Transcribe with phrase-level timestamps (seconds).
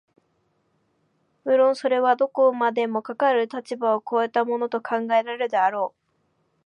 [1.43, 5.97] 無論それはどこまでもかかる立場を越えたものと考えられるであろう、